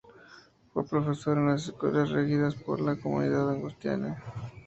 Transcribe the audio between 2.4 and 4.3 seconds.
por la comunidad agustiniana.